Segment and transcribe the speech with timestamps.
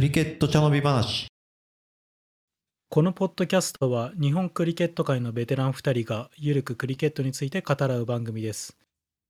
[0.00, 1.26] クリケット茶飲み話。
[2.88, 8.78] このポッドキャストは日本クリケット界のベテラン2人がゆるくクリケットについて語らう番組です。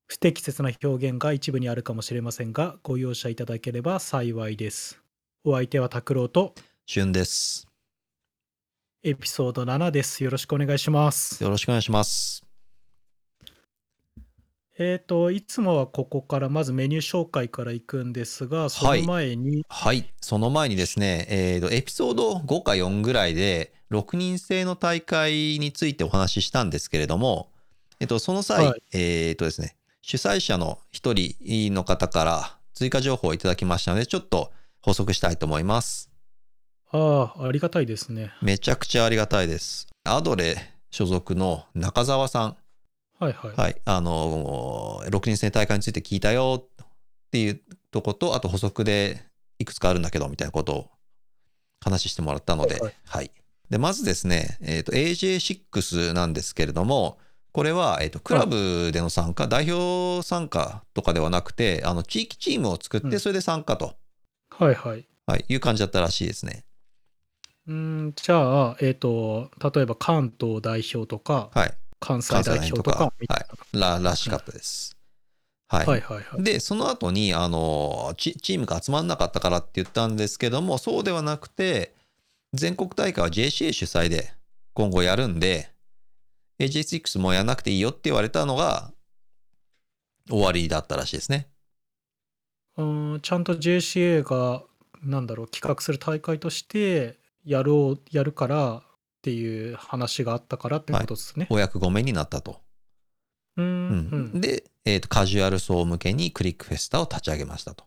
[0.06, 5.02] 不適切な表現が一部にあるかもしれませんが、ご容赦いただければ幸いです。
[5.42, 6.54] お相手は拓郎と
[6.86, 7.66] 旬です。
[9.02, 10.22] エピソード7です。
[10.22, 11.42] よろしくお願いします。
[11.42, 12.49] よろしくお願いします。
[14.82, 20.10] えっ、と、いつもはここからまずメニュー紹介からいくんですが、その前に、はい。
[20.22, 27.50] その前にですね、えーと、エピソード5か4ぐらいで、6人制の大会についてお話ししたんですけれども、
[28.00, 36.10] えっと、その際、はいえっとですね、主催者の一人の方から追加情報をいただきましたので、ちょっと補足したいと思います。
[36.90, 38.32] ああ、ありがたいですね。
[38.40, 39.88] めちゃくちゃありがたいです。
[40.04, 40.56] アドレ
[40.90, 42.56] 所属の中澤さん、
[43.20, 43.52] はいはい。
[43.56, 46.86] はい、あの6人制大会について聞いたよっ
[47.30, 47.60] ていう
[47.90, 49.22] とこと、あと補足で
[49.58, 50.90] いくつかあるんだけどみたいなことを
[51.84, 53.30] 話してもらったので、はいはい。
[53.68, 57.18] で、まずですね、えっ、と、AJ6 なんですけれども、
[57.52, 63.94] これは、えっ、と、クラブでの参加、代表参加とかではなくて、あの、地域チームを作って、うんそれで参加と、
[64.50, 65.06] はいはい。
[65.26, 66.64] はい、いう感じだったらしいですね。
[67.66, 71.79] うーん、じゃあ、えっ、と、例えば関東代表とか、はい。
[72.00, 74.96] 関西代表とかみたいら、らしかったです。
[75.68, 75.86] はい。
[75.86, 75.92] な。
[75.92, 76.42] はいはいはい。
[76.42, 81.94] で、その後に、あの、チチームが集まんなかったからって言ったんですけども、そうではなくて、
[82.52, 84.32] 全国大会は JCA 主催で
[84.74, 85.70] 今後やるんで、
[86.58, 88.92] AJ6 もやんなくていいよって言われたのが
[90.28, 91.48] 終わりだったらしいですね。
[92.76, 94.64] うーんちゃんと JCA が、
[95.02, 98.82] なんだろう、企画する大会として、やろう、やるから
[99.20, 101.46] っていう話があったからってことですね。
[101.50, 102.62] お役御免になったと。
[103.58, 107.84] うーん、ううんん、で、えーと、カジュアル層向けにクリックフェスタを立ち上げましたと。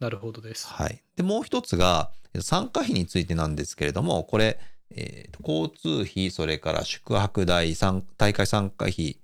[0.00, 0.66] なるほどです。
[0.66, 1.00] はい。
[1.14, 4.58] で、もう一つが、参加費についてなんですけれども、これ、
[4.90, 5.72] えーと交
[6.04, 9.20] 通費、それから宿泊代、参大会参加費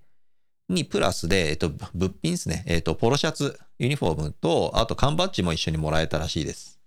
[0.68, 2.64] にプラスで、えっ、と、物品ですね。
[2.68, 6.80] えっ、と、ポロシャツ、ユニフォームと、あと缶バッジも一緒にもらえたらしいです。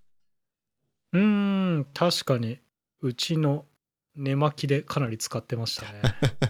[1.12, 2.60] うーん、確かに、
[3.02, 3.66] うちの
[4.20, 6.02] 寝巻きでかなり使ってましたね。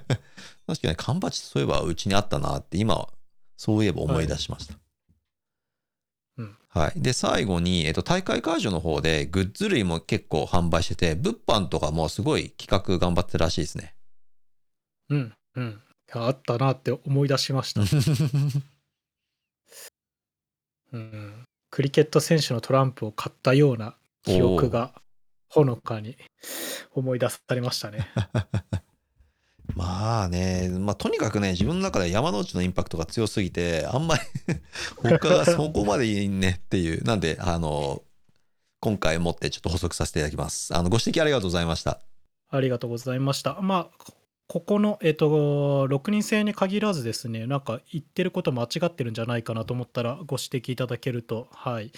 [0.65, 3.07] 確かに缶バッジそういえばうちにあったなって今、
[3.57, 4.73] そういえば思い出しました。
[4.73, 4.79] うん
[6.71, 7.01] はい。
[7.01, 13.95] で、最後に、えっと、大会会場の方でグッズ類も結構販売してて、物販とかもすごい企画頑張ってるらしいですね。
[15.09, 15.81] うん、うん。
[16.13, 17.81] あったなって思い出しました。
[20.91, 24.99] うん、クリケット選手のトランプを買ったような記憶が
[25.49, 26.17] ほのかに
[26.93, 28.07] 思い出されましたね。
[29.75, 34.21] まあね、まあとにかくね、自分の中で山之内のインパクトが強すぎて、あんまり
[35.01, 37.03] 他がそこまでいいねっていう。
[37.03, 38.01] なんで、あの、
[38.79, 40.75] 今回もってちょっと補足させていただきます。
[40.75, 41.99] あの、ご指摘ありがとうございました。
[42.49, 43.61] ありがとうございました。
[43.61, 44.13] まあ、
[44.51, 51.91] こここの、えっと、6人制に限らずですね、なんか言ってること間違ってるんじゃないかなと思ったらご指摘いただけると、はい、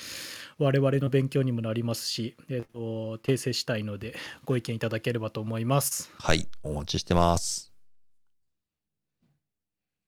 [0.60, 6.12] 我々の勉強にもなりますし、えっと、訂正したいので、ご意見いただければと思います。
[6.18, 7.72] はい、お待ちしてます。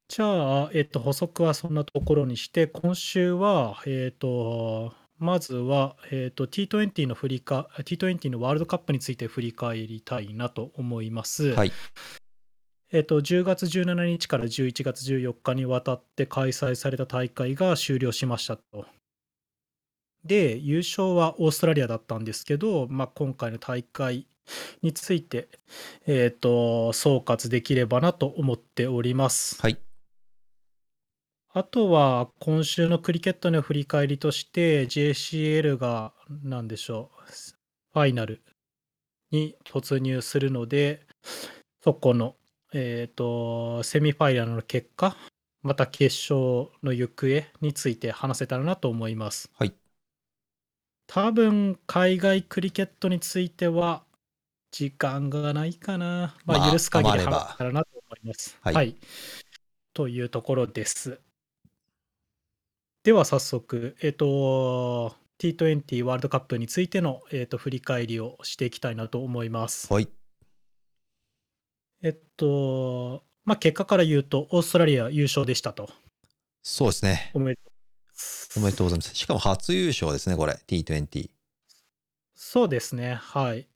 [0.09, 11.53] じゃあ、えっと、補足はそんなところにして、今週は、えっと、まずは、えっと、T20 の振りか、T20 のワールドカップについて振り返りたいなと思います。
[11.53, 11.71] はい。
[12.95, 18.85] えっと、10月17日から11月14日にわたって開催された大会が終了しましたと。
[20.23, 24.27] で、優勝はオーストラリアだったんですけど、まあ、今回の大会
[24.83, 25.49] について、
[26.05, 29.59] えっと、総括できればなと思っております。
[29.59, 29.79] はい。
[31.51, 37.31] あとは、今週のクリケットの振り返りとして、JCL が、なんでしょう、
[37.93, 38.43] ファイナル
[39.31, 41.07] に突入するので、
[41.83, 42.35] そこの、
[42.73, 45.16] えっ、と、セミファイナルの結果、
[45.61, 49.52] また決勝の行方について話せたらなと思います。
[49.58, 49.73] はい。
[51.08, 54.03] 多分、海外クリケットについては、
[54.72, 56.35] 時間がないかな。
[56.46, 58.58] ままああ、許す限り話せたらなと思います。
[58.61, 58.96] はい
[59.93, 61.20] というところです。
[63.03, 69.93] では早速、えっ、と、T20 ワールドカップについての、えー、と振り返りをしていきたいなと思います。
[69.93, 70.08] はい。
[72.03, 75.90] えっと、まあ、結果から言うと、オーストラリア優勝でしたと。
[76.61, 77.32] そうですね。
[77.34, 77.59] おめで
[78.58, 79.16] おめでとうございます。
[79.16, 80.59] しかも初優勝ですね、これ。
[80.67, 81.29] T20。
[82.35, 83.67] そうですね、はい。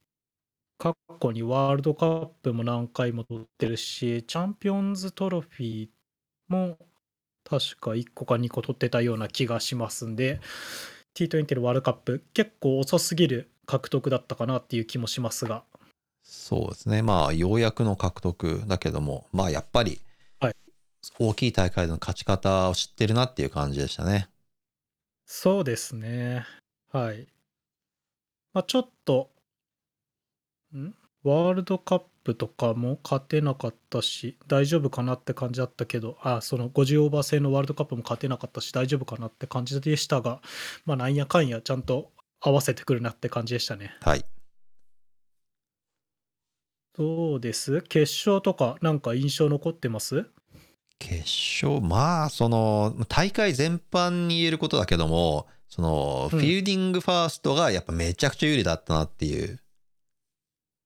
[0.78, 5.90] 過去にワールドカップも何回も取ってるし、チャンピオンズトロフィー
[6.50, 6.78] も
[7.46, 10.42] 確か1個か2個取ってたような気がしますんで、
[11.16, 15.64] T20 のワールドカップ、結構遅すぎる獲得だったかなっていう気もしますが。
[16.30, 17.02] そうですね。
[17.02, 20.02] まあ、ようやくの獲得だけども、まあ、やっぱり
[20.40, 20.56] はい、
[21.20, 24.30] 大きい大会での勝ち方を知ってるなっていう感じでしたね。
[25.26, 26.46] そうですね。
[26.92, 27.28] はい。
[28.54, 29.30] まあ、ちょっと、
[30.76, 30.94] ん？
[31.24, 40.42] ワールドカップとかも勝てなかったし、大丈夫かなって感じだったけど、あ、その50オーバー制のワールドカップも勝てなかったし、大丈夫かなって感じでしたが、
[40.86, 43.96] まあ、なんやかんやちゃんと合わせてくるなって感じでしたね。
[44.02, 44.24] はい。
[46.98, 47.82] どうです？
[47.82, 50.26] 決勝とかなんか印象残ってます？
[51.00, 51.20] 決
[51.64, 59.60] 勝、まあ、その、大会全般に言えることだけども、その、うんフィールディングファーストがやっぱめちゃくちゃ有利だったなっていう。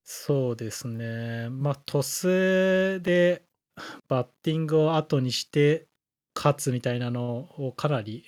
[0.03, 1.47] そうですね。
[1.49, 3.43] まあ、トスで
[4.09, 5.87] バッティングを後にして
[6.35, 8.25] 勝つみたいなのをかなり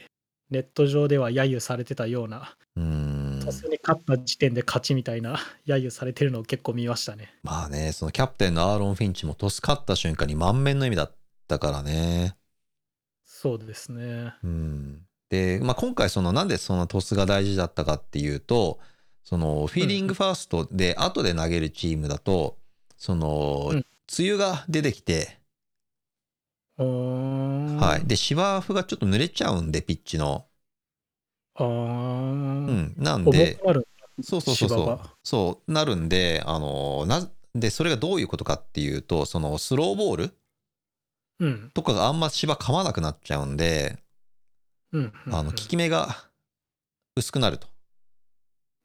[0.50, 3.22] ネット上では揶揄されてたような、うーん。
[3.45, 5.38] トスに勝った時点で勝ちみたいな
[5.68, 7.34] 揶揄されてるのを結構見ましたね。
[7.44, 11.16] まあね、そのキャプテンのアーロン・フィンチもトス勝った瞬間に満面の意味だっ
[11.48, 12.38] たからね。
[13.25, 14.34] そうですね。
[14.44, 15.01] うん。
[15.30, 18.80] で、まあ、今回そのなんでそのトスが大事だったかっていうと、
[19.24, 22.57] そのフィーリングファーストで後で投げるチームだと、
[22.98, 23.86] その、うん
[24.16, 25.40] 梅雨が出てきて、
[26.78, 27.78] うーん。
[27.78, 28.06] はい。
[28.06, 30.45] で、芝生がちょっと濡れちゃうんで、ピッチの。
[31.55, 32.94] あーうん。
[32.97, 33.59] なん重で、
[34.21, 35.09] そうそうそうそう。
[35.23, 40.33] そう、なるんで、あの、な、で、それがどういうことかっていうと、そのスローボール
[41.39, 41.71] うん。
[41.73, 43.97] とかがあんま芝噛まなくなっちゃうんで、
[44.91, 45.13] うん。
[45.27, 46.29] うんあの、効き目が
[47.15, 47.67] 薄くなると。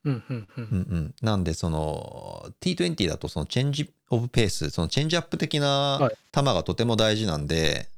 [0.04, 0.24] うん。
[0.28, 0.36] うん。
[0.36, 0.46] う。
[0.56, 1.14] うんんうん。
[1.22, 7.88] なんで、その、T20 だと、そのチェンジオブペース、そのチェンジアップ的なはい球がとても大事なんで、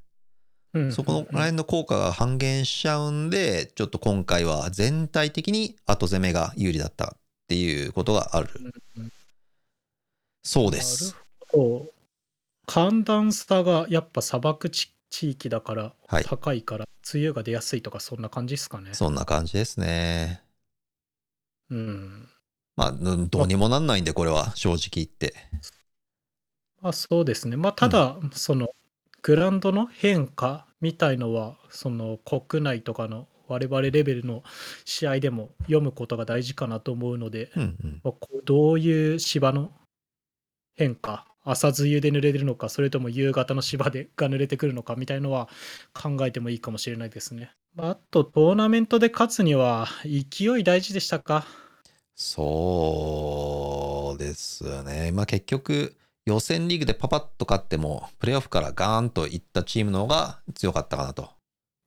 [0.72, 7.18] うんそこの辺の効果が半減しちゃうんで、ちょっと今回は全体的に後攻めが有利だったっ
[7.48, 8.48] ていうことがある。
[8.96, 9.12] うん
[10.42, 11.16] そうです。
[12.66, 18.94] 寒暖差がやっぱ砂漠地地域だからはい高いから梅雨が出やすいとかそんな感じですかね。
[18.94, 20.42] そんな感じですね。
[21.70, 22.28] うん。
[22.76, 25.34] まあ、どどうにもなんないんで、これは正直言って。
[26.80, 27.56] まあそうですね。
[27.56, 28.70] まあただ、その
[29.22, 34.42] グラウンドの変化みたいのはその国内とかの我々レベルの
[34.84, 38.00] 試合でも読むことが大事かなと思うので、うんうん。
[38.44, 39.72] どういう芝の
[40.76, 45.48] 変化朝梅雨で濡れてるのかそれとも夕方の芝でが濡れてくるのかみたいのは
[45.92, 47.50] 考えてもいいかもしれないですね。
[47.74, 51.44] まああとトーナメントで勝つには勢い大事でしたか？
[52.14, 55.10] そうですね。
[55.12, 55.94] まあ結局、
[56.30, 61.30] 予選リーグでパパッと勝っても、プレーオフからガーンといったチームの方が強かったかなと。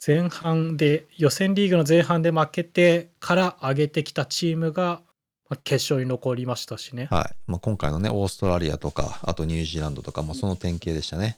[0.06, 5.02] 前半で予選リーグの前半で負けてから上げてきたチームが
[5.50, 7.08] まあ決勝に残りましたしね。
[7.10, 7.36] はい。
[7.48, 11.38] まあ、今回のね、オーストラリアとか、あとニュージーランドとかもその典型でしたね。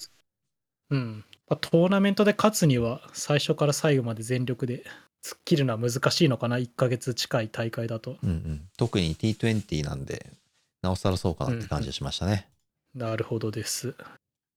[0.90, 4.84] うんまあ、トーナメントで勝つには最初から最後まで全力で
[5.24, 8.18] 突っ切るのは難しいのかな1ヶ月近い大会だと。
[8.24, 8.68] うんうん。
[8.78, 10.31] 特に T20 なんで、
[10.81, 12.48] なおさらそうかなって感じがしましたね。
[12.95, 13.94] なるほどです。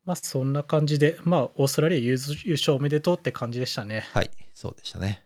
[0.05, 4.07] まあそんな感じで、まあオーストラリア優優勝おめでとうって感じでしたね。
[4.13, 4.31] はい。
[4.55, 5.25] そうでしたね。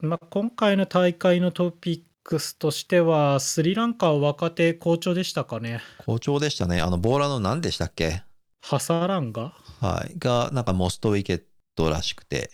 [0.00, 5.80] まあ今回の大会のトピックスとしては、スリランカは若手好調でしたかね。
[6.06, 6.80] 好調でしたね。
[6.80, 8.22] あの、ボーラーの何でしたっけ？
[8.60, 10.18] ハサランガはい。
[10.18, 11.42] が、なんかモストウィケッ
[11.74, 12.50] トらしくて。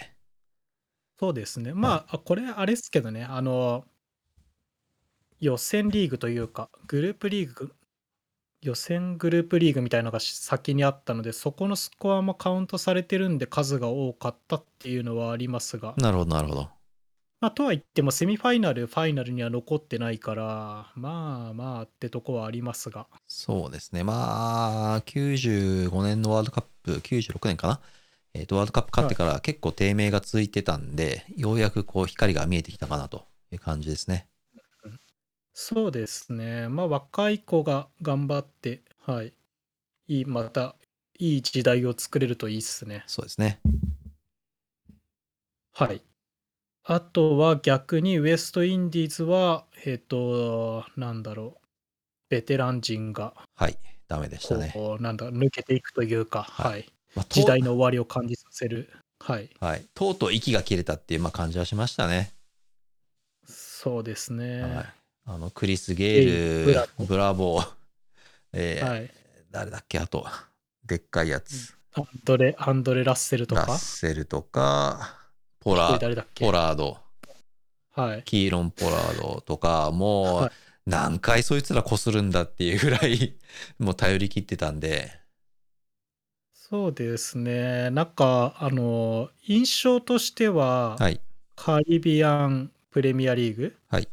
[1.18, 1.72] そうですね。
[1.72, 3.84] まあ、これあれですけどね、あの、
[5.40, 7.72] 予選リーグというか、グループリーグ、
[8.64, 16.68] 予選グループリーグみたいなのが先にあったので、そこのスコアもカウントされてるんで数が多かったっていうのはありますが、なるほど、なるほど。
[17.42, 24.02] まあ、とは言ってもセミファイナル、ファイナルには残ってないから、まあまあってとこはありますが、そうですね。
[24.02, 27.80] まあ、95年のワールドカップ、96年かな？
[28.32, 34.26] えっ、と、ワールドカップ勝ってから結構低迷が続いてたんで、ようやくこう光が見えてきたかなという感じですね。
[35.54, 39.32] そうですね、まあ若い子が頑張って、はい、
[40.08, 40.74] いい、また
[41.18, 43.04] いい時代を作れるといいっすね。
[43.06, 43.60] そうですね。
[45.72, 46.02] はい。
[46.82, 51.66] あとは逆にウエストインディーズは、えっ、と、なんだろう、
[52.28, 53.78] ベテラン陣が、はい。
[54.08, 54.74] ダメでしたね。
[54.98, 59.86] なんだ、抜けていくというか、はいはい、まあ、と時代の終わりを感じさせる、はい、はい。
[59.94, 62.32] とうとう息が切れたっていう、まあ、感じはしましたね。
[63.46, 64.62] そうですね。
[64.62, 65.03] はい。
[65.26, 66.66] あの、クリス・ゲー
[66.98, 67.66] ル、ブラボー、
[68.52, 69.10] えーはい。
[69.50, 69.98] 誰だっけ？
[69.98, 70.26] あと、
[70.84, 71.74] でっかいやつ。
[71.94, 75.16] アンドレ、アンドレ・ラッセルとか、ラッセルとか、
[75.60, 75.98] ポラ、
[76.34, 76.98] ポラード。
[77.92, 78.22] はい。
[78.24, 80.52] キーロン・ポラードとか、もはう
[80.86, 83.38] 何回そいつらこするんだっていうぐらい、
[83.78, 85.20] もう頼り切ってたんで、
[86.52, 87.90] そうですね。
[87.90, 91.20] なんか、あの、印象としては、はい。
[91.56, 94.08] カリビアンプレミアリーグ、はい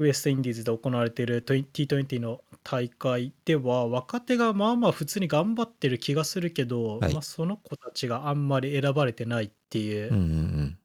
[0.00, 7.12] ウエストインディーズで行われている T20 の大会では、若手がまあまあ普通に頑張ってる気がするけど、はい。
[7.12, 10.78] まあ、その子たちがあんまり選ばれてないっていう、うんうん。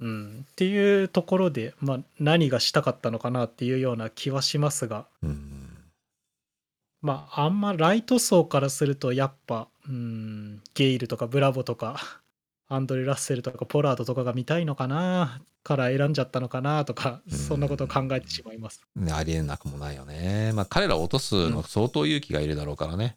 [0.00, 0.40] うん。
[0.50, 5.28] っていうところで、まあ、何がしたかったのかなっていうような気はしますが、うん。
[5.30, 5.78] うん。
[7.00, 12.20] まあ、あんまライト層からすると、やっぱ、うん、ゲイルとかブラボとか、
[12.68, 18.82] アンドレ・ラッセルとかポラードとかが見たいのかなから選んじゃったのかなとか、うんそんなことを考えてしまいます。
[18.94, 20.52] ねありえなくもないよね。
[20.54, 23.16] まあ彼らを落とすの相当勇気がいるだろうからね。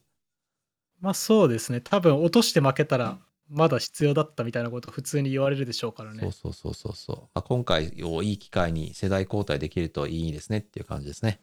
[1.00, 1.82] まあそうですね。
[1.82, 6.22] 多分落として負けたら、まだ必要だったみたいなこと普通に言われるでしょうからね。
[6.22, 7.18] そうそうそうそうそう。
[7.34, 11.42] まあ、今回をいい機会に世代交代できるといいですねっていう感じですね。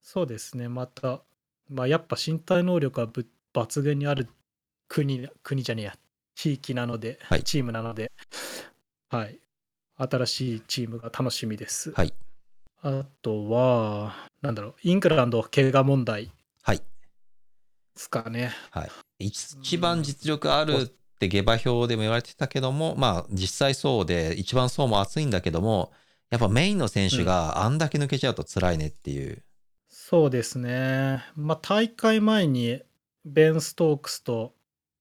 [0.00, 0.68] そうですね。
[0.68, 1.22] また、
[1.68, 4.28] まあやっぱ身体能力はぶ抜群にある
[4.88, 5.96] 国、国じゃねえや、
[6.34, 8.12] 地域なので、はいチームなので、
[9.08, 9.38] はい。
[9.96, 11.92] 新しいチームが楽しみです。
[11.92, 12.14] はい。
[12.82, 16.32] あとは、なんだろう、イングランド怪我問題で
[16.62, 16.82] はい。
[17.94, 18.52] すかね。
[19.18, 20.86] 一一番実力あるっ
[21.18, 25.92] て下馬評でも言われてたけども、まあ実際そうで、一番そうも熱いんだけども、
[26.30, 29.42] やっぱメインの選手があんだけ抜けちゃうと辛いねっていう。
[29.88, 31.22] そうですね。
[31.36, 32.80] まあ大会前に
[33.26, 34.54] ベン・ストークスと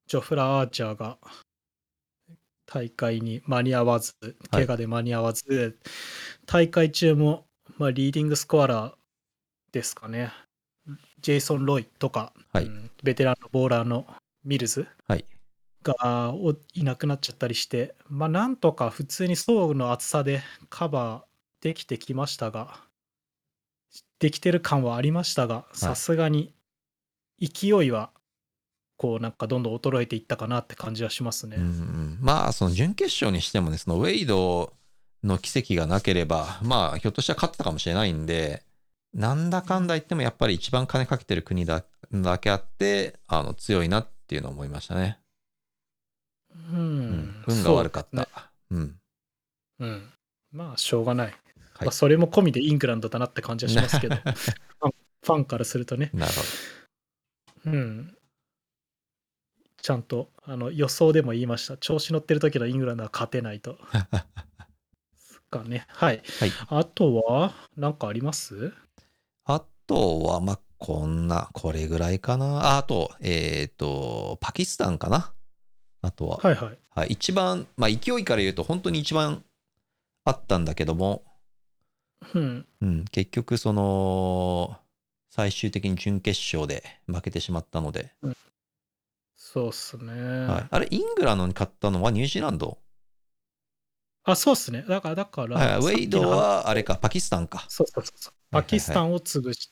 [0.09, 1.19] ジョフラ・アーチャーが
[2.65, 5.77] 大会に間に合わず、はい怪我で間に合わず、
[6.47, 7.45] 大会中も、
[7.77, 8.93] まあ、リーディングスコアラー
[9.71, 10.31] ですかね。
[11.21, 14.07] ジェイソン・ロイとか、はいうんベテランのボーラーの
[14.43, 15.25] ミルズはい。
[15.83, 22.81] がおいなくなっちゃったりして、まあ、なんとか普通に層の厚さでカバーできてきましたが、
[24.17, 26.55] できてる感はありましたが、さすがに
[27.39, 28.11] 勢いは、
[28.99, 31.55] こうなんかどんどん衰えていったかなって感じはしますね。
[31.55, 34.73] うんうん、まあその準決勝にしてもね、そのウェイド
[35.23, 38.61] の奇跡がなければ、まあひょっとしたら勝ってたかもしれないんで、
[39.13, 45.17] なんだかんだ言ってもやっぱり一番金かけてる国だだけあって、あの強いなっていうのを思いましたね。
[46.73, 48.23] うんうん、運が悪かった。
[48.23, 48.29] そ
[48.71, 48.95] うん。
[49.79, 50.09] うん。
[50.51, 51.27] まあ、しょうがない。
[51.27, 51.35] はい
[51.83, 56.09] まあ、それも込みでイングランドだなって感じはしますけど、 ファンからするとね。
[56.13, 56.41] なるほ
[57.71, 58.15] うん。
[59.81, 61.77] ちゃんとあの予想でも言いました。
[61.77, 63.77] 調子乗ってる時のイングランドは勝てないと。
[65.49, 65.85] かね。
[65.89, 66.21] はい。
[66.39, 66.51] はい。
[66.67, 68.71] あとは、何かあります？
[69.45, 72.75] あとは、まあ、こんな、これぐらいかな。
[72.75, 75.33] ああと、えっ、と、パキスタンかな。
[76.01, 76.77] あとは、はいはい。
[76.91, 79.43] はい、一番、まあ、勢いから言うと、本当に一番
[80.23, 81.23] あったんだけども、
[82.33, 82.65] うん。
[82.81, 84.77] うん、結局、その、
[85.31, 88.13] 最終的に準決勝で負けてしまったので、
[89.41, 90.11] そうっすね。
[90.11, 92.77] はい、あれ、イングランドに勝ったのはニュージーランド、
[94.25, 94.83] あ、そうっすね。
[94.87, 97.65] だから、だから、はい、ウェイドはあれか、パキスタンか。
[97.69, 98.33] そうそうそうそう。
[98.51, 99.71] はいはいはいパキスタンを潰し、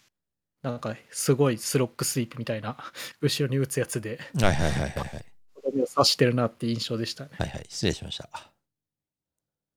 [0.62, 2.77] なんか、すごいスロックスイープみたいな、
[3.19, 7.31] 後ろに打つやつで、はいはいはいはいはを刺してるなって印象でしたね。
[7.38, 8.29] はいはい、失礼しました。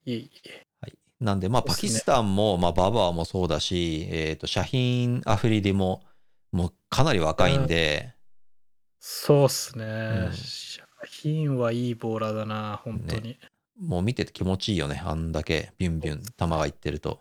[0.04, 0.66] いえいえ。
[0.80, 6.04] はい、なんで、まあ、パキスタンも、まあ、ババアもそうだし、えっ、と、シャヒーン・アフリディも、
[6.52, 8.14] もうかなり若いんで、
[9.00, 9.84] そうっすね。
[9.84, 13.38] うんシャヒーンはいいボーラーだな、本当に。
[13.80, 15.02] もう見てて気持ちいいよね。
[15.02, 17.20] あんだけビュンビュン球がいってると。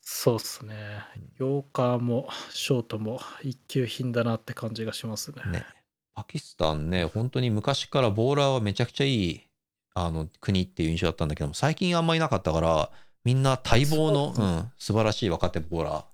[0.00, 1.02] そうっすね。
[1.36, 5.42] ヨーカーもショートも一級品だなって感じがしますね。
[5.50, 5.66] ね。
[6.14, 9.48] パキスタンね、本当に昔からボーラーはめちゃくちゃいい
[9.94, 12.90] あの国っていう印象だったんだけども、最近あんまりなかったから、
[13.24, 16.04] みんな待望の、そううん、素晴らしい若手ボーラー。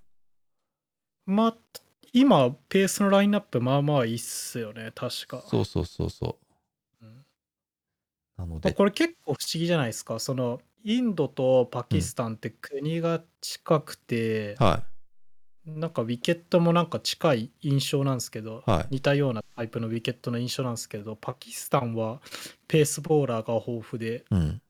[1.26, 1.56] まあ、
[2.14, 5.42] 今、ペースのラインナップ、まあまあいいっすよね、確か。
[5.48, 6.38] そうそうそうそ
[7.02, 7.04] う。
[7.04, 7.26] うん
[8.36, 10.20] なので、まあこれ結構不思議じゃないですか。
[10.20, 14.84] その、インドとパキスタンって国が近くて、は
[15.66, 18.70] なんかウィケットもなんか近い印象なんですけど、い。
[18.70, 18.86] はい。
[18.90, 22.20] 似たようなタイプのウィケットの印象なんですけど、パキスタンは
[22.68, 24.62] ペースボーラーが豊富で、うん。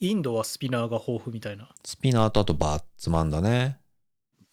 [0.00, 1.70] インドはスピナーが豊富みたいな。
[1.82, 3.78] スピナーとあとバッツマンだね。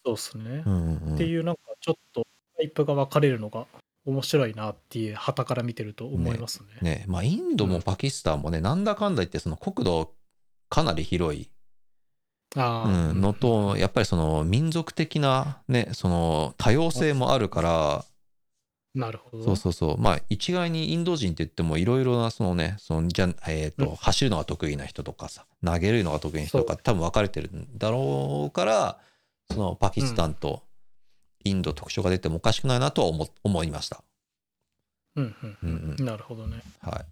[0.06, 0.62] そうっすね。
[0.64, 1.14] うんうんうん。
[1.16, 2.26] っていうなんかちょっと
[2.56, 3.66] タイプが分かれるのが
[4.04, 6.96] 面白いなっていう旗から見てると思いますね。
[6.96, 10.12] ね、まあインドもパキスタンもね、なんだかんだ言ってその国土
[10.68, 11.48] かなり広い、
[12.56, 18.04] ああ、うん、のと、やっぱりその民族的なね、その多様性もあるから、
[18.96, 19.44] なるほど。
[19.44, 19.98] そうそうそう。
[19.98, 28.98] まあ、一概にインド人って言っても、いろいろな、そのね、そのじゃえっ、と、うん走るのが得意な人とかさ、投げるのが得意な人とか、多分分かれてるんだろうから、
[29.52, 30.62] そのパキスタンと
[31.48, 34.02] インド特徴が出てもおかしくないなとは思思いました。
[35.16, 35.96] うんうんうんう。
[35.98, 36.04] うんん。
[36.04, 36.60] なるほどね。
[36.80, 37.04] はい。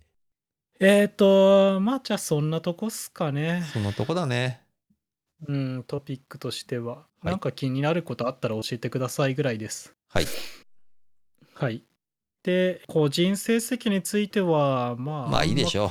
[0.81, 3.65] えっ、と、まあじゃあそんなとこっすかね。
[3.73, 4.61] そのとこだね。
[5.47, 6.95] うん、トピックとしては。
[6.97, 9.95] はいなんか気になることあったら教えてくださいぐらいです。
[10.11, 10.27] はい。
[11.55, 11.83] はい。
[12.43, 15.91] で、個人成績については、まあ、まあいいでしょょう。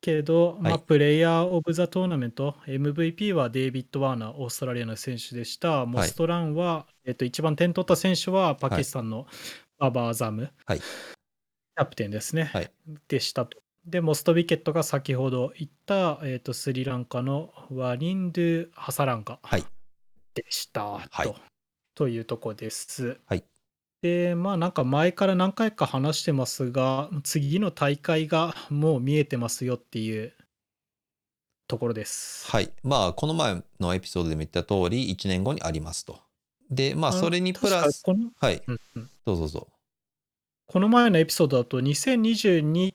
[0.00, 5.84] けど、まあ、はいプレイヤー・オブ・ザ・トーナメント、MVP はデイビッド・ワーナー、オーストラリアの選手でした。
[5.84, 9.26] モストランは、えっと、一番点取った選手はパキスタンの
[9.78, 10.80] ババーザム、はい
[11.76, 12.70] キャプテンですね、はい
[13.08, 13.58] でしたと。
[13.84, 19.64] で、モストビケットが先ほど言った、えっと、スリランカのワリンドゥ・ハサランカはい。
[20.34, 21.34] でしたと,、はい
[21.94, 23.18] というとこです。
[23.26, 23.44] はい
[24.02, 30.34] で、まあなんか前から何回か話してますが、次の大会がもう見えてますよっていう
[31.66, 32.46] ところです。
[32.50, 32.70] はい。
[32.82, 36.20] まあ、この前のエピソードでも言った通り、1年後にありますと。
[36.70, 38.02] で、まあ、それにプラス、
[38.38, 38.62] はい。
[38.66, 39.68] うんうんどうぞどうぞ。
[40.66, 42.94] この前のエピソードだと2022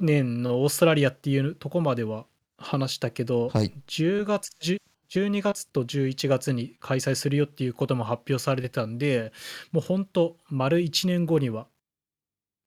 [0.00, 3.72] 年のオーストラリアっていうとこまでは話したけど、はい。
[3.86, 4.78] 10月10
[5.14, 9.32] 12月と11月に開催するよっていうことも発表されてたんで
[9.70, 11.68] もうほんと丸1年後には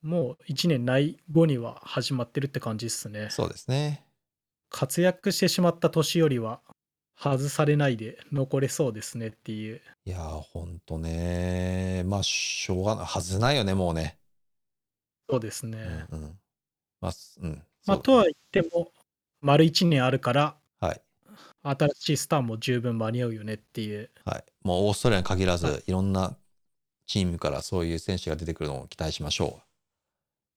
[0.02, 4.06] もう1年ない後には始まってるって感じですねそうですね。
[4.70, 6.62] 活躍してしまった年よりは
[7.20, 12.04] 外されないで残れそうですねっていういやー、ほんとね。
[12.06, 13.06] まあ、しょうがない。
[13.06, 14.20] はずないよね、もうね。
[15.30, 16.40] そうですね、うんうん。
[17.02, 17.62] まあ、すうん。
[17.86, 18.92] まあとは言っても
[19.42, 21.02] 丸1年あるからはい。
[21.64, 24.46] 新しいスターも十分間に合うよねっていうはい。
[24.64, 26.38] もうオーストラリアに限らはず、いろんな
[27.08, 29.60] チームからそういう選手が出てくるのを期待しましょ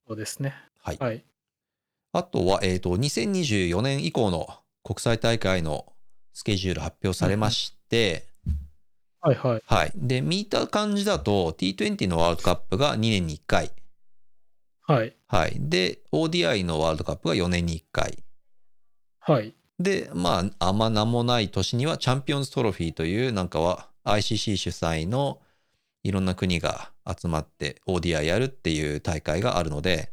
[0.06, 0.54] そうですね
[0.86, 0.90] う。
[0.90, 0.98] はい。
[0.98, 1.24] はい
[2.12, 4.48] あとは、えっ、と、2024年以降の
[4.82, 5.92] 国際大会の
[6.40, 8.24] スケジュール発表されまして、
[9.20, 9.92] はいはいはい。
[9.94, 13.70] で、見た感じだと、T20 のワールドカップが2年に1回。
[14.80, 15.56] はいはい。
[15.58, 18.24] で、ODI のワールドカップが4年に1回。
[19.18, 25.40] はいで、まあ、あんま名もない年には、チャンピオンズトロフィーという、なんかは、ICC 主催の
[26.02, 30.12] いろんな国が集まって ODI やるっていう大会があるので、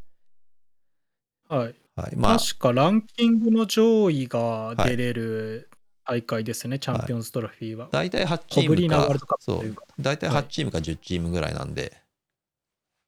[1.47, 2.15] はいはい。
[2.15, 5.69] まあ、確かランキングの上位が出れる
[6.07, 7.89] 大会ですね、チャンピオンズトロフィーは。
[7.91, 9.75] 大体8チームかそう。
[9.99, 11.97] 大体はい8チームか10チームぐらいなんで、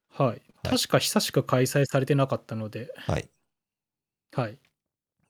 [0.09, 0.27] はい。
[0.27, 3.29] はい確か久しく開催されてなかったので、はい。
[4.33, 4.57] はい。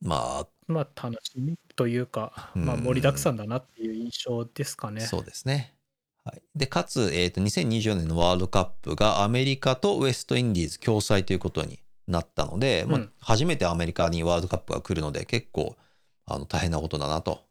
[0.01, 5.01] ままあ、楽しみというか、まあ、うん盛りだくさんだなっていう印象ですかあ、ね。
[5.01, 5.75] そうですね。
[6.23, 6.41] はい。
[6.55, 15.75] で、かつ、えっ、と、2024年のワールドカップがアメリカとウエストインディーズ共催ということになったので、まあうん初めてアメリカにワールドカップが来るので、結構、
[16.25, 17.49] あの、大変なことだなと。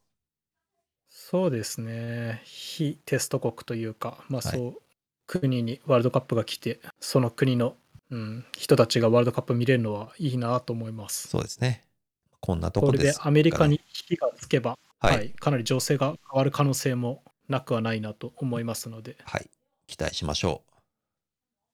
[1.30, 2.40] そうですね。
[2.44, 4.82] 非テスト国というか、まあ、はいそう、
[5.26, 7.76] 国にワールドカップが来て、その国の、
[8.10, 11.28] うん、人たちがワールドカップ見れるのはいいなと思います。
[11.28, 11.84] そうですね。
[12.40, 19.50] こんなとここです、れでアメリカに引きがつけば、はい、はい、かなり情勢が変わる可能性もなくはないなと思いますので、はい。
[19.86, 20.62] 期待しましょ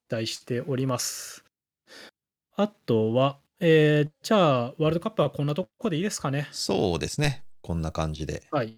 [0.09, 1.45] 期待しております。
[2.57, 6.55] あとは、えーじゃあ、ワールドカップはこんなとこでいいですかねう。。
[6.57, 7.45] そうですね。
[7.62, 8.43] こんな感じで。
[8.51, 8.77] はい。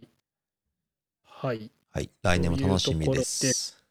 [1.38, 1.70] はい。
[1.92, 2.10] はい。
[2.22, 3.04] 来年も楽しみで。
[3.04, 3.82] というところです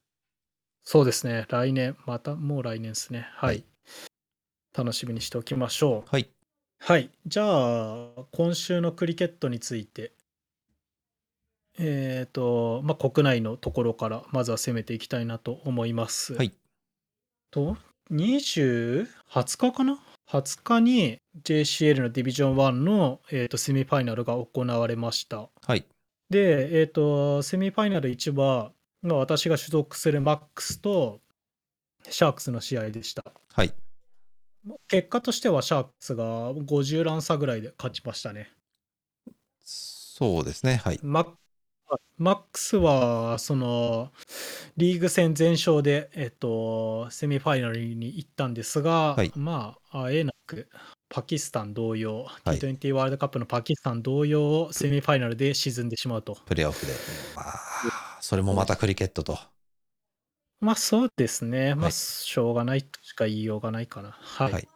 [0.83, 1.45] そうですね。
[1.49, 3.27] 来年、またもう来年ですね。
[3.35, 3.55] はい。
[3.55, 3.65] はい
[4.75, 6.09] 楽しみにしておきましょう。
[6.09, 6.29] はい。
[6.79, 7.09] はい。
[7.25, 10.11] じゃあ、今週のクリケットについて、
[11.79, 16.33] えっ、と、まあ、国内のところから、まずは攻めていきたいなと思います。
[16.33, 16.51] はい。
[17.51, 17.77] と、
[18.11, 25.47] 20、20日かな ?20 日に JCL のディビジョン1の、えー、とセミファイナルが行われました。
[25.65, 25.85] はい。
[26.29, 31.21] で、えっ、と、セミファイナル1は、まあ、私が所属するマックスと
[32.09, 33.23] シャークスの試合でした。
[33.53, 33.73] はい。
[34.87, 38.49] 結果としてはシャークスが50ラン差ぐらいで勝ちましたね。
[39.63, 40.77] そうですね。
[40.77, 40.99] はい。
[41.03, 41.21] マ
[42.17, 44.11] ックスはその
[44.77, 50.67] リーグ戦全勝で、えっと、セミファイナルに行ったんですが、はいまああえなく
[51.09, 56.37] パキスタン同様、はい T20 ワールドカップのパキスタン同様セミファイナルで沈んでしまうと。
[56.45, 56.93] プレーオフで。
[57.35, 59.37] まあ、それもまたクリケットと。
[60.59, 64.11] まあそうですね、まあはいしょうがないとしか言いようがないかな。
[64.11, 64.53] はい。
[64.53, 64.67] はい。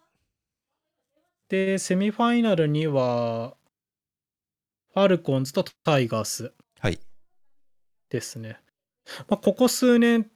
[1.49, 3.55] で、セミファイナルには、
[4.93, 6.99] ファルコンズとタイガースはい。
[8.09, 8.59] ですね。
[9.27, 10.29] まあ、ここ数年、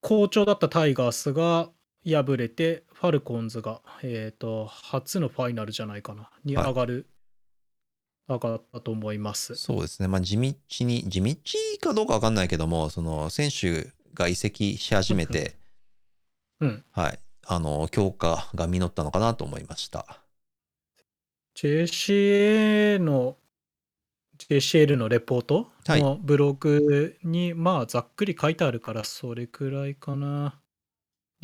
[0.00, 1.70] 好調だったタイガースが
[2.14, 7.06] 敗れて、ファルコンズが、えっ、と、初のファイナルじゃないかな、にはい上がる、
[8.28, 9.54] 上がったと思います。
[9.54, 10.08] そうですね。
[10.08, 11.36] まあ、地道に、地道
[11.80, 15.56] かどうかわかんないけども、その、選手が移籍し始めて、
[16.60, 16.84] うん。
[16.90, 17.18] はい。
[17.46, 20.22] あの、強化が実ったのかなと思いました。
[21.54, 23.38] JCA の
[24.38, 30.60] JCL のレポートはいのブログに、まあざっくり書いてあるからそれくらいかな。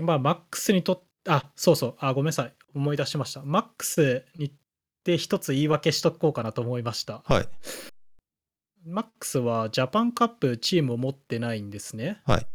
[0.00, 3.42] まあマックスにとっあそうそうあごめんなさい思い出しました。
[3.42, 4.52] マックスにっ
[5.04, 7.22] て一つ言い訳しとこうかなと思いました。
[7.24, 7.48] はい。
[8.84, 12.20] マックスはジャパンカップチームを持ってないんですね。
[12.24, 12.46] はい。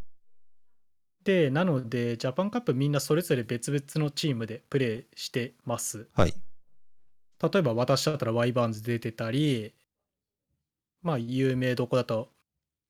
[1.24, 6.08] でなのでジャパンカップみんなそれぞれ別々のチームでプレーしてます。
[6.16, 6.34] はい。
[7.42, 9.74] 例えば私だったらワイバーンズ出てたり、
[11.04, 12.30] まあ有名どこだと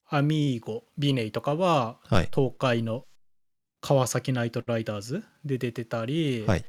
[0.07, 2.29] アミーゴ、ビネイとかははい。
[2.33, 3.06] 東海の
[3.81, 6.65] 川崎ナイトライダーズで出てたり、はい。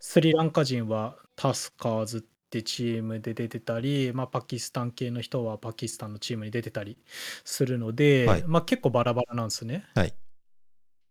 [0.00, 6.98] スリランカ人はタスカーズってチームで出てたり、まあ、パキスタン系の人はパキスタンのチームに出てたり
[7.44, 9.84] するので、はいまあ、結構バラバラなんですね。
[9.94, 10.14] はい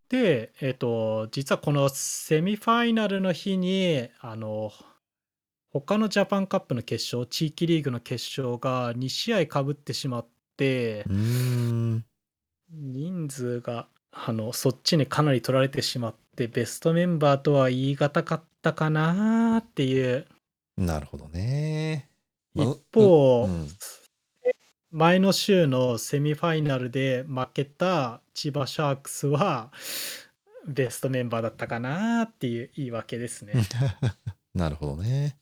[0.09, 4.73] で、えっと実はこのセミファイナルの日にあの
[5.71, 11.05] 他のジャパンカップの決勝地域リーグの決勝が2試合かぶってしまって。
[12.73, 20.27] 人数があのそっちにかなり取られてしまってベストメンバーとは言い難かったかなっていう
[20.77, 22.09] なるほどね。
[22.55, 23.67] 一う方、うん
[24.93, 29.71] 前の週のセミファイナルで負けた千葉シャークスは
[30.67, 33.53] ベストメンバーだったかなっていう言い訳ですね。
[34.53, 35.37] なるほどね。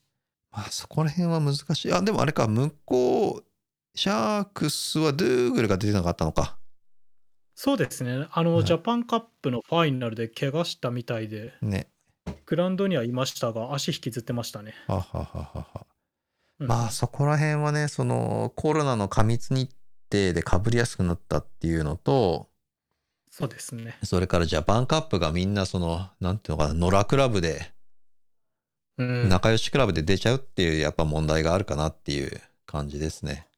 [0.52, 1.92] まあそこら辺は難しい。
[1.92, 3.44] あ、でもあれか、向こう、
[3.98, 6.56] シャークスはドゥーグルが出てなかったのか。
[7.62, 8.26] そうですね。
[8.32, 11.88] あの、はいジャパンカップのファイナルで怪我したみたいで、ね。
[12.46, 14.72] グラウンドにはいましたが、足引きずってましたね。
[14.86, 15.86] ははははは。
[16.60, 19.70] うんまあそこら辺はね、そのコロナの過密日
[20.10, 22.48] 程で被りやすくなったっていうのと、
[23.30, 23.98] そうですね。
[24.04, 27.74] それからジャパンカップがみんなその、なんていうのかな、野良クラブで、
[28.96, 33.48] うん、仲良しクラブで出ちゃうっていうやっぱ問題があるかなっていう感じですね。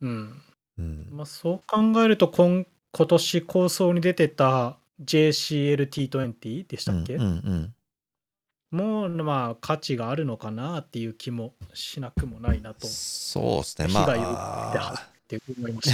[0.00, 0.42] うん
[0.78, 1.08] うん。
[1.12, 7.74] まあ、そう考えると今、今年構想に出てた JCLT20 でしたっけ、うんうんうん。
[8.70, 13.88] もうまあ価値があるのかなっていう気もしなくもないなとっそうですね。
[13.88, 15.90] まあ、て思いまし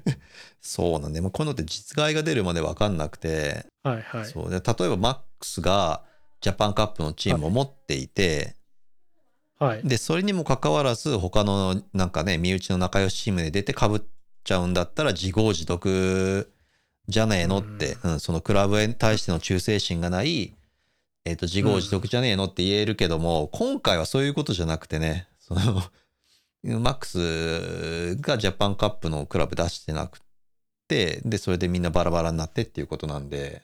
[0.60, 3.90] そうなんで、もうこういうのって実害が出るまで分かんなくて、た。
[3.90, 4.26] はいはい。
[4.26, 6.04] そうで例えばマックスが
[6.40, 8.56] ジャパンカップのチームを持っていて、
[9.58, 9.82] はい。
[9.82, 14.00] で、それにもかかわらず、他のなんかね、身内の仲良しチームで出てかぶっ
[14.46, 16.50] ちゃうんだったら、自業自得
[17.08, 20.54] じゃねえのって、うんそのクラブに対しての忠誠心がない、
[21.24, 25.82] えっ、と、自業自得じゃねえのって言えるけども、今回はそういうことじゃなくてね、その、
[26.80, 30.20] マックスがジャパンカップのクラブ出してなく
[30.88, 33.62] て、で、それでみんなバラバラになってっていうことなんで、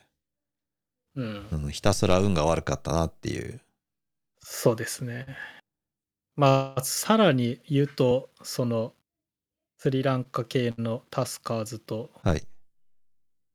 [1.14, 1.56] うんう。
[1.68, 3.60] ん、ひたすら運が悪かったなっていう。
[4.40, 5.26] そうですね。
[6.36, 8.94] まあ、さらに言うと、その、
[9.82, 12.44] スリランカ系のタスカーズと、はい。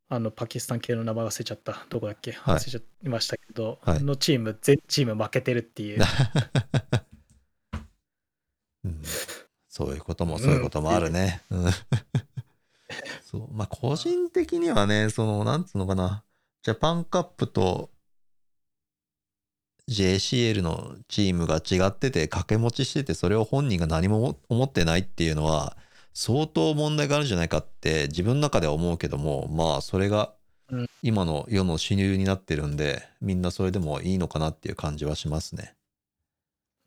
[0.10, 1.86] あの、パキスタン系の名前忘れちゃった。
[1.88, 2.34] どこだっけ？
[2.34, 6.02] はい忘れちゃいましたけど、はいのチーム、全チーム負けてるっていう。
[8.84, 9.02] うん
[9.70, 11.44] そういうこともそういうこともあるね。
[11.50, 11.72] うん
[13.24, 16.26] そうまあ個人的にはね、その、なんつうのかな、
[16.62, 17.90] ジャパンカップと
[19.88, 25.78] JCL のチームが違ってて掛け持ちしてて、それを本人が何も思ってないっていうのは、
[26.20, 30.34] 相当問題があるんじゃないかって自分の中では思うけども、まあそれが
[30.72, 35.76] うん今の世の主流になってるんで、みんなそれでもいいのかなっていう感じはしますね。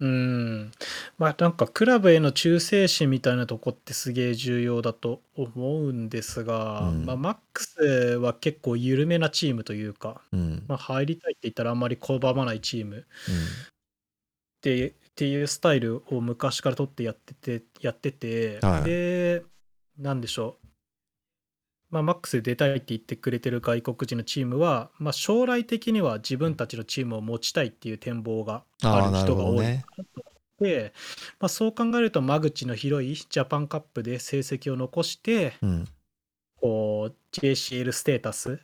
[0.00, 0.72] うん。
[1.16, 7.84] まあなんかクラブへの忠誠心みたいなとこってすげえ重要だと思うんですが、うんまあマックス
[8.20, 10.64] は結構緩めなチームというか、うん。
[10.66, 13.06] まあ入りたいって言ったらあんまり拒まないチームうんっ
[14.60, 19.42] てっていうスタイルを昔から取ってやっててやってて、はいで
[19.98, 20.66] なんでしょう
[21.90, 29.84] まあマックスで出たいって言ってくれてる外国人のチームは、まあ、将来的には自分たちのチームを持ちたいっていう展望がある人が多いほどね。
[30.60, 30.94] で、
[31.40, 35.88] まあ、そう考えると間口の広いジャパンカップで成績を残してうん。
[36.60, 38.60] こう JCL ステータス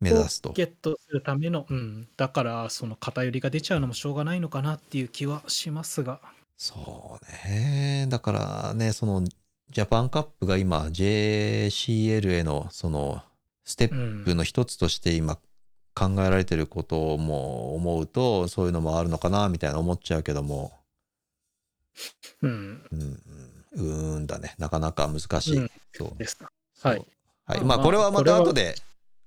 [0.00, 0.52] 目指すと。
[0.52, 6.20] ゲットするための、うん、だからその偏りが出ちゃうのもしょうがないのかなっていう気はしますが。
[6.58, 8.06] そうね。
[8.08, 13.22] だからね、その、ジャパンカップが今、JCL への、その、
[13.64, 14.36] ステうップん。
[14.36, 15.36] の一つとして今
[15.94, 20.72] 考えられてることをも思うと、そういうのもあるのかな、みたいな思っちゃうけども、
[22.42, 22.82] うん。
[22.92, 23.22] うん、
[24.16, 24.54] うんだね。
[24.58, 25.56] なかなか難しい。
[25.58, 26.16] うんそう。
[26.18, 26.38] です。
[26.74, 27.06] そうはい。
[27.46, 27.60] はい。
[27.64, 28.74] まあまあ、これはまた後で、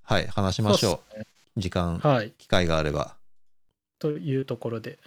[0.09, 1.25] はい、話しましょそうっすね
[1.57, 1.59] う。
[1.59, 2.31] 時間、はい。
[2.39, 3.15] 機会があれば。
[3.99, 4.97] というところで。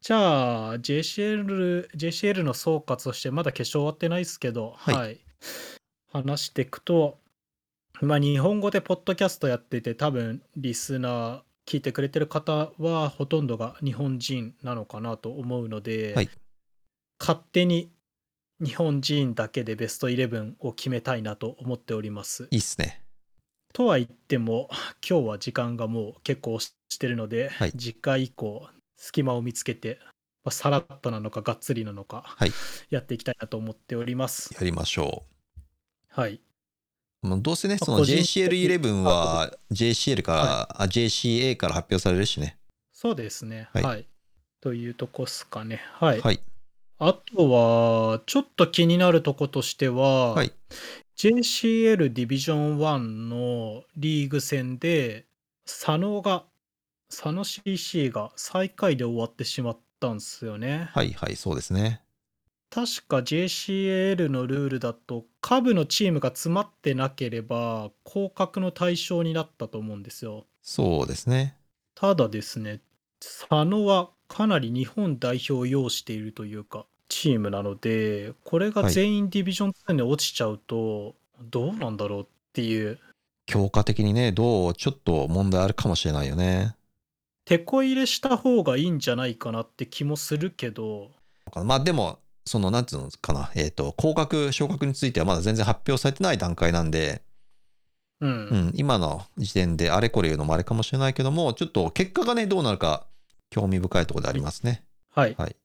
[0.00, 5.20] じゃあ、JCL、JCL の総括として、まだ決勝終わってないですけど、はいはい。
[6.10, 7.18] 話していくと、
[8.00, 16.30] まあ、日本語でポッドキャストやってて、多分、リスナー、聞いてくれてる方は、ほとんどが日本人なのかなと思うので、はい
[17.20, 17.90] 勝手に
[18.64, 22.46] 日本人だけでベストイレブンを決めたいなと思っております。
[22.52, 23.02] いいっすね。
[23.72, 24.68] とは言っても
[25.08, 29.98] 今日は時間がもう結構してるので、はい次回以降隙間を見つけて、
[30.44, 32.52] まあ、さらっとなのかがっつりなのか、はい
[32.90, 34.52] やっていきたいなと思っております。
[34.54, 35.24] やりましょ
[36.10, 36.40] はい。
[37.22, 37.28] う。
[37.28, 42.58] もうどうせね、まあその個人的 JCL11 は JCL から、はあ JCA から発表されるしね。
[42.92, 43.68] そうですね。
[43.72, 44.06] ははいい。
[44.60, 45.80] というとこっすかね。
[45.94, 46.20] はい。
[46.20, 46.40] はい。
[46.98, 50.52] あとは、ちょっと気になるとことしては、はい
[51.18, 55.26] JCL ディビジョン1のリーグ戦で、
[55.66, 56.44] 佐野が、
[57.10, 60.88] 佐野 CC が最下位で終わってしまったんですよね。
[60.92, 62.02] はいはい、そうですね。
[62.70, 70.46] 確か JCL のルールだと下部のチームが詰まってなければ降格の対象になったと思うんですよ。
[70.62, 71.56] そうですね。
[71.96, 72.80] ただですね、
[73.18, 78.92] 佐野はかなり日本代表を要しているというかチームなので、これがはい。
[78.92, 81.14] 全員ディビジョン2に落ちちゃうと
[81.50, 82.98] どうなんだろうっていう、
[83.46, 86.74] 強化的にね、どう、ちょっと問題あるかもしれないよね。
[87.46, 91.10] 手こ入れした方がいいんじゃないかなって気もするけど、
[91.64, 97.22] まあでも、その、なんていうのかな、えっ、と、降格、昇格についてはまだ全然発表されてない段階なんで、
[98.20, 103.06] うん、うん、今の時点であれこれ言うのもあれかもしれないけども、ちょっと結果がね、どうなるか、
[103.48, 104.84] 興味深いところでありますね。
[105.14, 105.34] はい。
[105.38, 105.56] はい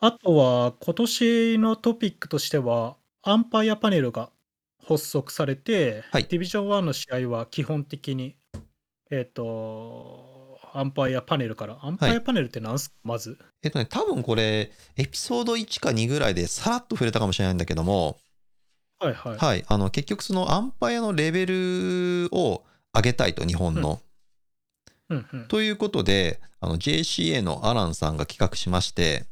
[0.00, 4.30] あとは、今年のトピックとしては、アンパイアパネルが
[4.86, 8.36] 発足されて、はいディビジョン1の試合は基本的に、
[9.10, 13.38] えっ、と、アンパイアパネルから、アンパイアパネルって何すか、まず。
[13.64, 18.18] えっとね、多分これ、エピソード1か2ぐらいでさらっと触れたかもしれないんだけども、
[19.00, 19.36] はいはい。
[19.36, 24.00] はい、あの、結局そのアンパイアのレベルを上げたいと、日本の。
[25.08, 25.48] うんうん。
[25.48, 29.26] ということで、あの JCA のアランさんが企画しまして、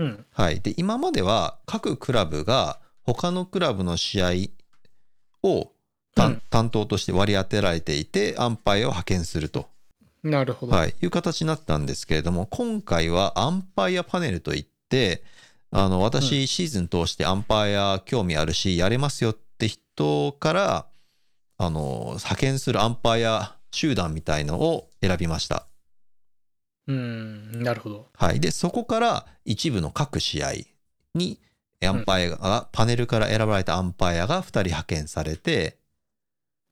[0.00, 0.24] うん。
[0.32, 0.60] はい。
[0.60, 4.28] で、今までは各クラブが他のクラブの試合
[5.42, 5.72] を
[6.16, 9.68] 担,、うん担当として割り当てられていて、アンパイアを派遣すると、
[10.22, 10.72] なるほど。
[10.74, 15.22] はい、いう形になったんですけれども、今回はアンパイアパネルといって、
[15.70, 20.86] あの、私、シーズン通してアンパイア興味あるし、やれますよって人から、
[21.58, 25.66] あの、派遣するアンパイア集団みたいのを選びました。
[26.90, 28.08] うん、なるほど。
[28.14, 28.40] はい。
[28.40, 30.52] で、そこから一部の各試合
[31.14, 31.38] に、
[31.82, 35.78] アンパイアが、パネルから選ばれたアンパイアが2人派遣されて、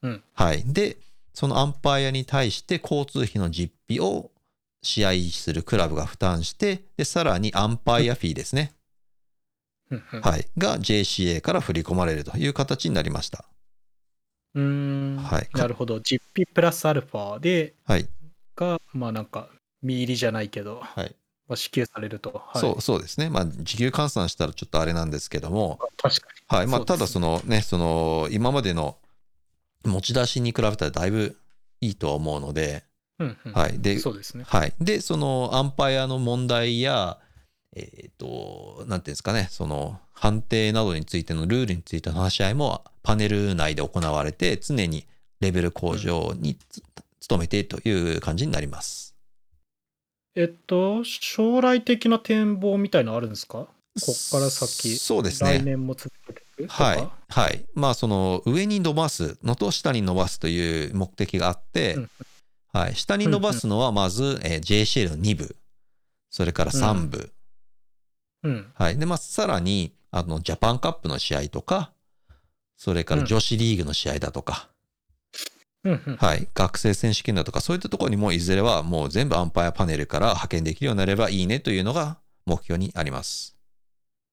[0.03, 0.63] うんはい。
[0.67, 0.97] で、
[1.35, 4.31] そのアンパイアに対して交通費の実費を
[4.83, 8.73] 試合するクラブが負担して、で、さらにアンパイアフィーですね。
[9.91, 10.47] うんうんはい。
[10.59, 13.45] が JCA から振り込まれるという形になりました。
[14.55, 16.01] うーん、はいなるほど。
[16.01, 18.09] 実費プラスアルファで、はい。
[18.57, 19.49] が、まあなんか、
[19.83, 21.15] 見入りじゃないけど、はい。
[21.49, 22.43] まあ、支給されると。
[22.47, 23.31] はい、そう、そうですね。
[23.31, 26.57] まあ、時給換算したらちょっとあれなんですけども、確かに。
[26.57, 26.67] はい。
[26.67, 28.99] まあ、ただそのね、その、今までの
[29.85, 31.39] 持ち出しに比べたらだいぶ
[31.81, 32.85] いいとは思うので、
[33.19, 33.81] うんうんはい。
[33.81, 34.45] で、そうですね。
[34.47, 34.73] はい。
[34.81, 37.19] で、そのアンパイアの問題や、
[37.75, 45.07] えっ、と、なんていうんですかね、その判定などについてのルールについての話し合いもパネル内で行われて、常に
[45.41, 46.83] レベル向上につ
[47.29, 49.08] 努めているという感じになります。
[50.41, 53.59] えっと、将来的な展望みたいのあるんですか？
[53.59, 53.67] こ
[54.13, 55.65] っから先、そうです来ね。
[55.65, 56.85] 年も続けていくとか？
[56.85, 57.09] はい。
[57.29, 57.67] はい。
[57.75, 62.11] まあ、その上に伸ばすのと下に伸ばすという目的があって、うん
[62.73, 62.95] はい。
[62.95, 65.57] 下に伸ばすのはまず、えー JCL の2部、
[66.31, 67.33] それから3部、
[68.45, 68.73] うん。
[68.75, 68.99] はい。
[68.99, 71.93] で、まあ、さらに、あの、ジャパンカップの試合とか、
[72.77, 74.78] それから女子リーグの試合だとか、うんうん。
[75.85, 76.49] はい。
[76.55, 83.57] 学生選手権だとか、そういったところにもいずれはもう全部アンパイアパネルから派遣できるようになればいいねというのが目標にあります。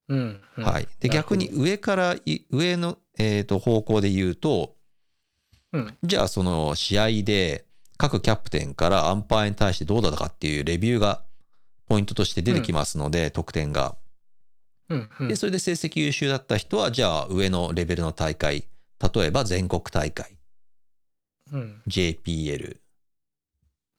[0.07, 0.87] うんうんはい。
[0.99, 4.75] で、逆に上からい、上の、えーと、方向で言うと、
[5.71, 5.97] うん。
[6.03, 7.65] じゃあその試合で
[7.97, 11.23] 各キャプテンからアンパイアに対してどうだったかっていうレビューが
[11.87, 13.95] ポイントとして出てきますので、得点が。
[14.89, 18.65] うんうんで、それで成績優秀だった人は、じゃあ上のレベルの大会、
[19.13, 20.34] 例えば全国大会
[21.51, 21.81] うん。
[21.87, 22.77] JPL、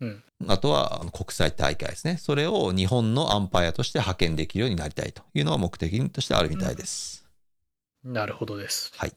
[0.00, 0.22] うん。
[0.48, 2.18] あとは国際大会ですね。
[2.18, 7.26] それを日本のアンパイアとして派遣できるようになりたいというのが目的としてあるみたいです。
[8.04, 8.92] なるほどです。
[8.96, 9.10] はい。
[9.10, 9.12] っ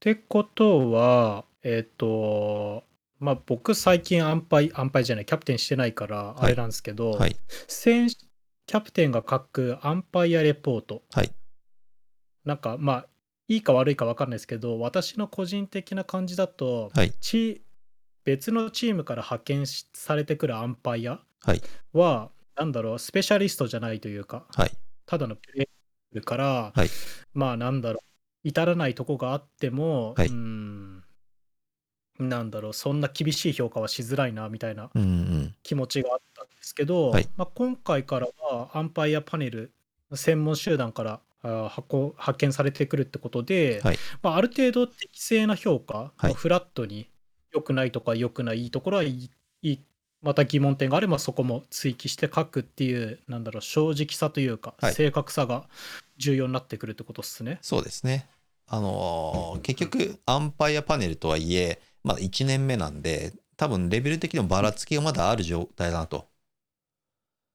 [0.00, 2.84] てことは、えっ、と、
[3.20, 7.36] まあ僕最近アンパイ、アンパイじゃない、キャプテンしてないからあれなんですけど、はい。
[7.68, 8.16] 選手
[8.66, 11.02] キャプテンが書くアンパイアレポート。
[11.12, 11.30] はい。
[12.44, 13.06] なんかまあ、
[13.48, 17.12] いいか悪いか分かんないですけど、私の個人的な感じだと、はい。
[17.20, 17.62] チ
[18.24, 21.60] 別のチームから派遣しされてくるアンパイアはい。
[21.92, 24.70] は、なんだろう、スペシャリストじゃないというか、はい。
[25.06, 25.68] ただのプレイ
[26.14, 26.88] ヤーから、はい
[27.34, 28.02] まあなんだろ
[28.44, 31.04] う、至らないとこがあっても、はいうーん、
[32.18, 35.54] なんだろう、そんな厳しい評価はしづらいなみたいなうんうん。
[35.62, 39.72] 気持ちがあったんですけど、はいまあ、今回からはアンパイアパネル、
[40.14, 47.08] 専門集団からあー派こ派遣されてくるってことで、はいまあ、ある程度適正な評価、はいまあフラットに
[47.52, 49.30] 良くないとか良くないいいところはいい
[49.62, 49.80] いい
[50.22, 55.68] また疑問点があればそこも追記して書くっていうなんだろう正直さというか、はい正確さが
[56.16, 57.58] 重要になってくるってことですね。
[57.62, 58.28] そうですね。
[58.68, 66.28] あのー結局、アンパイアパネルとはいえ、まだ1年目なんで、多分レベル的にもばらつきがまだある状態だなと。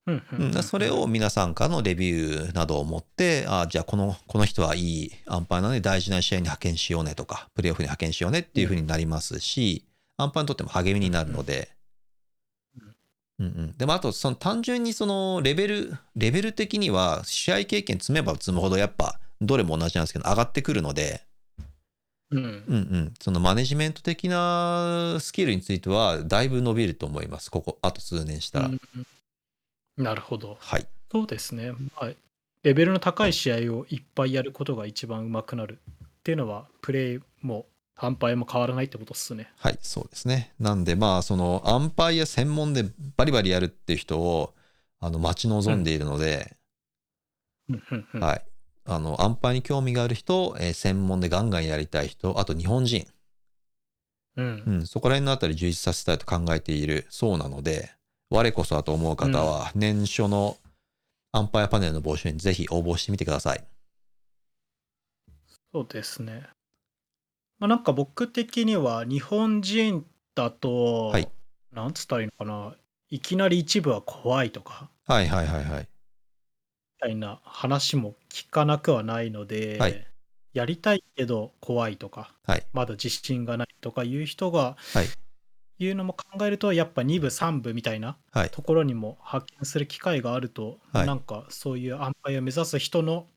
[0.07, 11.69] うんそれを皆さんからのレビューなどを持って、あじゃあこのこの人はいいアンパイアなので大事な試合に派遣しようねとか、プレーオフに派遣しようねっていうふうになりますし、アンパイアにとっても励みになるので、
[13.39, 13.45] うん。
[13.45, 21.21] うん、でもあとその単純にそのレベルレベル的には試合経験積めば積むほどやっぱどれも同じなんですけど上がってくるので、
[22.31, 22.43] うん。
[22.43, 27.51] うんうん、そのマネジメント的なスキルについてはだいぶ伸びると思います。
[27.51, 28.79] ここあと数年したら、うん
[29.97, 30.57] なるほど。
[30.59, 31.71] はいそうですね。
[31.71, 32.11] まあ、
[32.63, 39.49] レベルの高い試合をいっぱいやることが一番上手くなるっていうのは、プレイもアンパイアも変わらないってことですね。
[39.57, 40.53] はい、そうですね。
[40.59, 42.83] なんで、まあ、その、アンパイア専門で
[43.15, 44.53] バリバリやるっていう人を、
[44.99, 46.57] あの、待ち望んでいるので、
[47.69, 48.45] うんはい。
[48.85, 53.05] あの、アンパイに興味がある人、えー専門でガンガンやりたい人、あと日本人、
[54.37, 57.96] うんうん、そこら辺のあたり充実させたいと考えているそうなので、
[58.29, 60.57] 我こそはと思う方は、年初の
[61.31, 63.63] アンパイアパネルの募集にぜひ応募してみてください。
[65.73, 66.47] そうですね。
[67.59, 71.27] まあ、なんか僕的には日本人だと、はい
[71.71, 72.75] なんつったらいいのかな、
[73.09, 75.81] いきなり一部は怖いとか、はいはいはいはい。
[75.81, 75.87] み
[76.99, 80.07] たいな話も聞かなくはないので、はい
[80.53, 85.26] やりたいけど怖いとか、はいまだ自信がないとかいう人が、はい
[85.79, 88.49] いうのも考えるとやっぱ2部3部みたいなはい。
[88.49, 93.27] ところにも発見する機会があると、はいなんかそういうアンパイアを目指す人の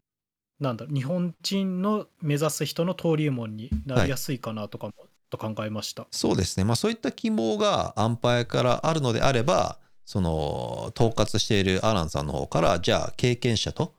[0.60, 4.92] なんだろう日本人の目指す人の登竜門になりやすいかなとかも、
[5.30, 6.06] と考えました。
[6.10, 6.64] そうですね。
[6.64, 13.94] まあそういった希望がアンパイアからあるのであれば、その統括しているアランさんの方から、じゃあ経験者と、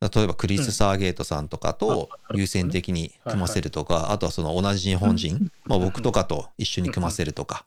[0.00, 7.64] 例えばクリス・サーゲートさんとかと優先的に組ませるとか、あとはその同じ日本人、まあ、僕とかと一緒に組ませるとか、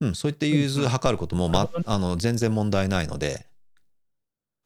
[0.00, 3.46] うん、そういった融通を図ることも、ま、あの全然問題ないので、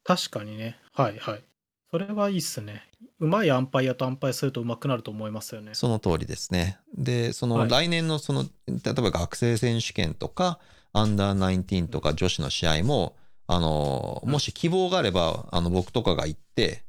[0.03, 0.77] 確かにね。
[0.93, 1.43] はいはい。
[1.91, 2.83] それはいいっすね。
[3.19, 5.71] うまいアンパイアとアンパイアするとうまくなると思いますよね。
[5.73, 6.79] その通りですね。
[6.97, 10.59] で、そのはい来年のその、例えば学生選手権とか、
[10.93, 16.83] アンダー19とか女子の試合も、あの、もし希望があれば、あの、僕とかが行って、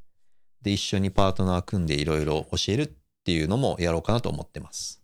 [0.63, 2.91] で、一緒にパートナー組んでいろいろ教えるっ
[3.25, 5.03] ていうのもやろうかなと思ってます。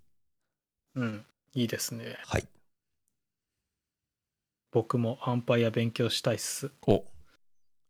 [0.95, 1.25] うん。
[1.55, 2.17] いいですね。
[2.27, 2.47] はい。
[4.75, 6.73] 僕もアンパイア勉強したいっす。
[6.89, 7.05] お、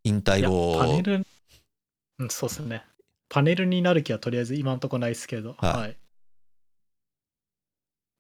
[0.05, 1.27] 引退後、パネル、
[2.19, 2.85] うん、そうっすね。
[3.31, 5.97] パネルになる気はとりあえず今のとこないですけど、はいはい。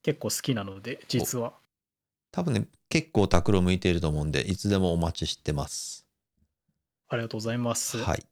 [0.02, 1.52] 結構好きなので、実は。
[2.32, 6.06] 多分ね、結構タクロ向いていると思うんで、いつでもお待ちしてます。
[7.08, 7.98] ありがとうございます。
[7.98, 8.24] はい。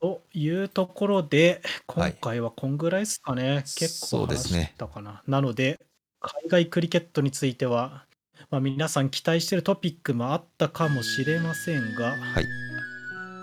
[0.00, 3.64] というところで、はい今回はこんぐらいですかね。
[3.64, 5.24] 結構話そうですねしたかな。
[5.26, 5.80] なので、
[6.20, 8.06] 海外クリケットについては、
[8.50, 12.44] まあ、皆さん期待してるトピックもあったかもしれませんが、はい。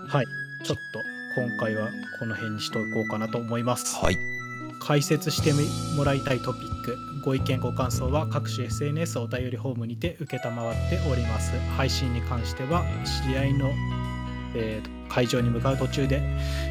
[0.08, 0.26] はい、
[0.64, 1.88] ちょっと今回は
[2.18, 3.96] この辺にしておこうかなと思います。
[3.96, 4.16] はい。
[4.80, 5.52] 解説して
[5.96, 10.40] もらいたいトピック、ご意見ご感想は各種 SNS お便りフォームにて承って
[11.10, 11.52] おります。
[11.76, 13.70] 配信に関しては試合の、
[14.54, 16.22] えー会場に向かう途中で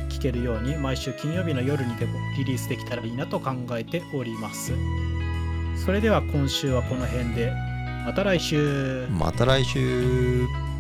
[0.10, 4.74] 聞けるように毎週金曜日の夜にでもリリースできたらいいなと考えております。
[5.86, 7.54] それでは今週はこの辺で
[8.06, 10.71] また来週また来週。